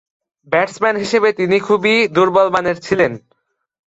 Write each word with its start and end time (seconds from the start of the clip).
Batsman 0.47 0.95
হিসেবে 0.97 1.29
তিনি 1.39 1.57
খুবই 1.59 1.95
দূর্বলমানের 2.15 2.77
ছিলেন। 2.85 3.11